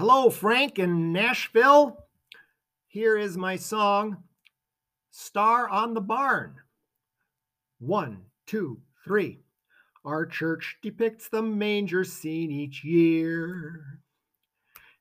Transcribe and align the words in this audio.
Hello, 0.00 0.30
Frank 0.30 0.78
in 0.78 1.12
Nashville. 1.12 2.06
Here 2.86 3.18
is 3.18 3.36
my 3.36 3.56
song, 3.56 4.24
Star 5.10 5.68
on 5.68 5.92
the 5.92 6.00
Barn. 6.00 6.54
One, 7.80 8.22
two, 8.46 8.80
three. 9.04 9.40
Our 10.02 10.24
church 10.24 10.78
depicts 10.80 11.28
the 11.28 11.42
manger 11.42 12.04
scene 12.04 12.50
each 12.50 12.82
year. 12.82 14.00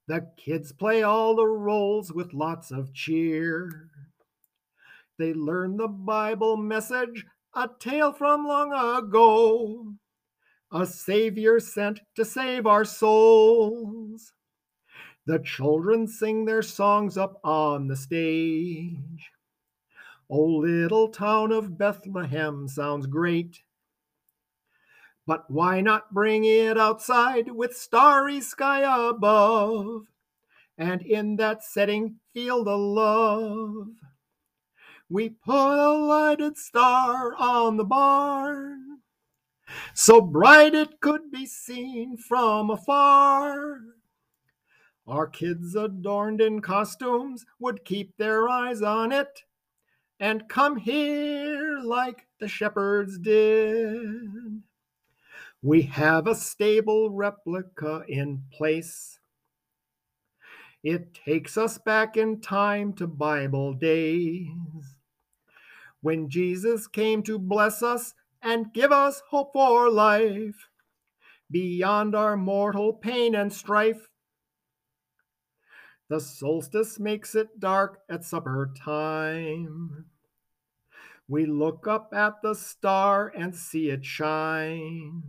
The 0.09 0.27
kids 0.35 0.73
play 0.73 1.01
all 1.01 1.33
the 1.33 1.47
roles 1.47 2.11
with 2.11 2.33
lots 2.33 2.69
of 2.69 2.93
cheer. 2.93 3.89
They 5.17 5.33
learn 5.33 5.77
the 5.77 5.87
Bible 5.87 6.57
message, 6.57 7.25
a 7.55 7.69
tale 7.79 8.11
from 8.11 8.45
long 8.45 8.73
ago, 8.73 9.93
a 10.73 10.85
Savior 10.85 11.61
sent 11.61 12.01
to 12.17 12.25
save 12.25 12.67
our 12.67 12.83
souls. 12.83 14.33
The 15.29 15.37
children 15.37 16.07
sing 16.07 16.45
their 16.45 16.63
songs 16.63 17.15
up 17.15 17.39
on 17.43 17.87
the 17.87 17.95
stage. 17.95 19.31
Oh, 20.27 20.43
little 20.43 21.09
town 21.09 21.51
of 21.51 21.77
Bethlehem 21.77 22.67
sounds 22.67 23.05
great. 23.05 23.61
But 25.27 25.45
why 25.47 25.81
not 25.81 26.11
bring 26.15 26.45
it 26.45 26.79
outside 26.79 27.51
with 27.51 27.77
starry 27.77 28.41
sky 28.41 28.81
above? 29.09 30.07
And 30.79 31.03
in 31.03 31.35
that 31.35 31.63
setting, 31.63 32.15
feel 32.33 32.63
the 32.63 32.75
love. 32.75 33.89
We 35.09 35.29
put 35.29 35.77
a 35.77 35.93
lighted 35.93 36.57
star 36.57 37.35
on 37.35 37.77
the 37.77 37.85
barn, 37.85 39.01
so 39.93 40.21
bright 40.21 40.73
it 40.73 40.99
could 40.99 41.31
be 41.31 41.45
seen 41.45 42.17
from 42.17 42.71
afar. 42.71 43.79
Our 45.09 45.25
kids 45.25 45.75
adorned 45.75 46.39
in 46.39 46.61
costumes 46.61 47.43
would 47.59 47.83
keep 47.83 48.15
their 48.17 48.47
eyes 48.47 48.83
on 48.83 49.11
it 49.11 49.43
and 50.19 50.47
come 50.47 50.77
here 50.77 51.79
like 51.83 52.27
the 52.39 52.47
shepherds 52.47 53.17
did. 53.17 54.61
We 55.63 55.81
have 55.81 56.27
a 56.27 56.35
stable 56.35 57.09
replica 57.09 58.03
in 58.07 58.43
place. 58.53 59.19
It 60.83 61.15
takes 61.15 61.57
us 61.57 61.79
back 61.79 62.15
in 62.15 62.39
time 62.39 62.93
to 62.93 63.07
Bible 63.07 63.73
days 63.73 64.47
when 66.01 66.29
Jesus 66.29 66.85
came 66.85 67.23
to 67.23 67.39
bless 67.39 67.81
us 67.81 68.13
and 68.43 68.73
give 68.73 68.91
us 68.91 69.23
hope 69.27 69.53
for 69.53 69.89
life 69.89 70.67
beyond 71.49 72.15
our 72.15 72.37
mortal 72.37 72.93
pain 72.93 73.33
and 73.33 73.51
strife. 73.51 74.07
The 76.09 76.19
solstice 76.19 76.99
makes 76.99 77.35
it 77.35 77.59
dark 77.59 78.01
at 78.09 78.25
supper 78.25 78.71
time. 78.75 80.05
We 81.27 81.45
look 81.45 81.87
up 81.87 82.11
at 82.13 82.41
the 82.41 82.55
star 82.55 83.31
and 83.35 83.55
see 83.55 83.91
it 83.91 84.03
shine. 84.03 85.21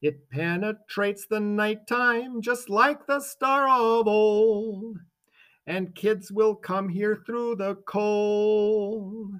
It 0.00 0.28
penetrates 0.30 1.26
the 1.26 1.38
nighttime 1.38 2.42
just 2.42 2.68
like 2.68 3.06
the 3.06 3.20
star 3.20 3.68
of 3.68 4.08
old. 4.08 4.98
And 5.64 5.94
kids 5.94 6.32
will 6.32 6.56
come 6.56 6.88
here 6.88 7.22
through 7.24 7.54
the 7.54 7.76
cold. 7.86 9.34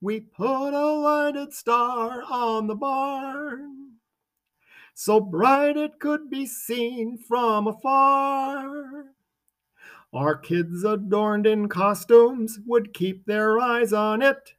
We 0.00 0.18
put 0.18 0.74
a 0.74 0.92
lighted 0.94 1.54
star 1.54 2.24
on 2.28 2.66
the 2.66 2.74
barn, 2.74 3.92
so 4.92 5.20
bright 5.20 5.76
it 5.76 6.00
could 6.00 6.28
be 6.28 6.44
seen 6.44 7.16
from 7.16 7.68
afar. 7.68 9.14
Our 10.14 10.36
kids 10.36 10.84
adorned 10.84 11.44
in 11.44 11.68
costumes 11.68 12.60
would 12.66 12.94
keep 12.94 13.26
their 13.26 13.58
eyes 13.58 13.92
on 13.92 14.22
it 14.22 14.54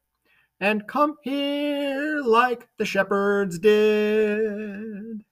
and 0.60 0.86
come 0.86 1.16
here 1.24 2.20
like 2.22 2.68
the 2.78 2.84
shepherds 2.84 3.58
did. 3.58 5.24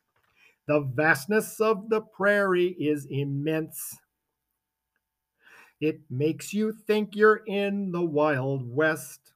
The 0.65 0.79
vastness 0.79 1.59
of 1.59 1.89
the 1.89 1.99
prairie 1.99 2.73
is 2.79 3.05
immense. 3.09 3.97
It 5.81 5.99
makes 6.09 6.53
you 6.53 6.71
think 6.71 7.17
you're 7.17 7.41
in 7.45 7.91
the 7.91 8.05
Wild 8.05 8.73
West. 8.73 9.33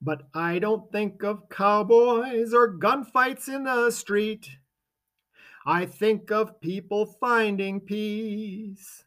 But 0.00 0.22
I 0.34 0.58
don't 0.58 0.90
think 0.90 1.22
of 1.22 1.48
cowboys 1.48 2.52
or 2.52 2.76
gunfights 2.76 3.46
in 3.46 3.62
the 3.62 3.92
street. 3.92 4.50
I 5.64 5.86
think 5.86 6.32
of 6.32 6.60
people 6.60 7.06
finding 7.06 7.80
peace. 7.80 9.04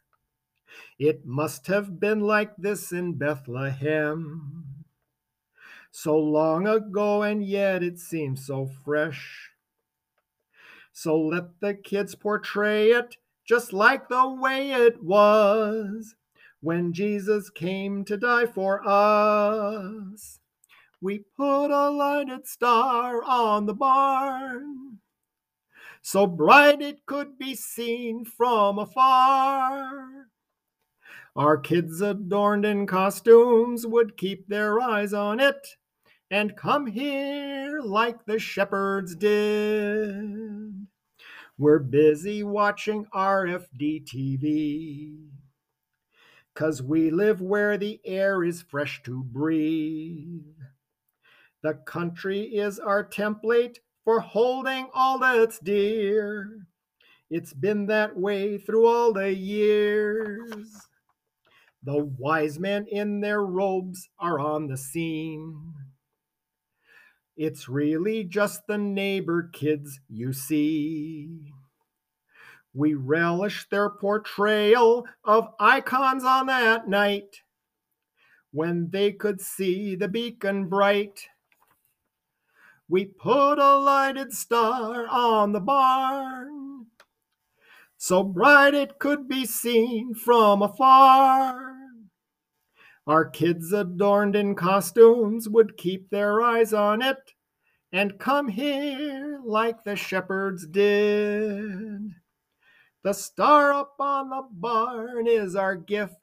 It 0.98 1.24
must 1.24 1.66
have 1.66 2.00
been 2.00 2.20
like 2.20 2.56
this 2.56 2.92
in 2.92 3.14
Bethlehem. 3.14 4.84
So 5.90 6.16
long 6.16 6.66
ago, 6.66 7.22
and 7.22 7.44
yet 7.44 7.82
it 7.82 7.98
seems 7.98 8.46
so 8.46 8.66
fresh. 8.66 9.50
So 10.92 11.18
let 11.18 11.60
the 11.60 11.74
kids 11.74 12.14
portray 12.14 12.90
it 12.90 13.16
just 13.46 13.72
like 13.72 14.08
the 14.08 14.28
way 14.28 14.72
it 14.72 15.02
was 15.02 16.16
when 16.60 16.92
Jesus 16.92 17.48
came 17.50 18.04
to 18.04 18.16
die 18.16 18.46
for 18.46 18.82
us. 18.86 20.40
We 21.00 21.24
put 21.36 21.70
a 21.70 21.90
lighted 21.90 22.46
star 22.46 23.22
on 23.22 23.66
the 23.66 23.74
barn 23.74 24.98
so 26.06 26.24
bright 26.24 26.80
it 26.80 27.04
could 27.04 27.36
be 27.36 27.56
seen 27.56 28.24
from 28.24 28.78
afar. 28.78 30.28
Our 31.36 31.58
kids 31.58 32.00
adorned 32.00 32.64
in 32.64 32.86
costumes 32.86 33.86
would 33.86 34.16
keep 34.16 34.48
their 34.48 34.80
eyes 34.80 35.12
on 35.12 35.38
it 35.38 35.76
and 36.30 36.56
come 36.56 36.86
here 36.86 37.80
like 37.82 38.24
the 38.24 38.38
shepherds 38.38 39.14
did. 39.14 40.86
We're 41.58 41.78
busy 41.78 42.42
watching 42.42 43.06
RFD 43.14 44.06
TV. 44.06 45.28
Cause 46.54 46.82
we 46.82 47.10
live 47.10 47.42
where 47.42 47.76
the 47.76 48.00
air 48.04 48.42
is 48.42 48.62
fresh 48.62 49.02
to 49.02 49.22
breathe. 49.22 50.40
The 51.62 51.74
country 51.74 52.42
is 52.42 52.78
our 52.78 53.04
template 53.04 53.76
for 54.04 54.20
holding 54.20 54.88
all 54.94 55.18
that's 55.18 55.58
dear. 55.58 56.66
It's 57.28 57.52
been 57.52 57.86
that 57.86 58.16
way 58.16 58.56
through 58.56 58.86
all 58.86 59.12
the 59.12 59.34
years. 59.34 60.86
The 61.86 62.04
wise 62.04 62.58
men 62.58 62.86
in 62.90 63.20
their 63.20 63.42
robes 63.44 64.08
are 64.18 64.40
on 64.40 64.66
the 64.66 64.76
scene. 64.76 65.72
It's 67.36 67.68
really 67.68 68.24
just 68.24 68.66
the 68.66 68.76
neighbor 68.76 69.48
kids 69.52 70.00
you 70.08 70.32
see. 70.32 71.52
We 72.74 72.94
relish 72.94 73.68
their 73.68 73.88
portrayal 73.88 75.06
of 75.22 75.54
icons 75.60 76.24
on 76.24 76.46
that 76.46 76.88
night 76.88 77.42
when 78.50 78.90
they 78.90 79.12
could 79.12 79.40
see 79.40 79.94
the 79.94 80.08
beacon 80.08 80.68
bright. 80.68 81.28
We 82.88 83.04
put 83.04 83.60
a 83.60 83.78
lighted 83.78 84.32
star 84.32 85.06
on 85.06 85.52
the 85.52 85.60
barn 85.60 86.86
so 87.96 88.24
bright 88.24 88.74
it 88.74 88.98
could 88.98 89.28
be 89.28 89.46
seen 89.46 90.14
from 90.14 90.62
afar. 90.62 91.75
Our 93.06 93.24
kids 93.24 93.72
adorned 93.72 94.34
in 94.34 94.56
costumes 94.56 95.48
would 95.48 95.76
keep 95.76 96.10
their 96.10 96.42
eyes 96.42 96.72
on 96.72 97.02
it 97.02 97.18
and 97.92 98.18
come 98.18 98.48
here 98.48 99.40
like 99.44 99.84
the 99.84 99.94
shepherds 99.94 100.66
did. 100.66 102.10
The 103.04 103.12
star 103.12 103.72
up 103.72 103.94
on 104.00 104.30
the 104.30 104.42
barn 104.50 105.28
is 105.28 105.54
our 105.54 105.76
gift. 105.76 106.16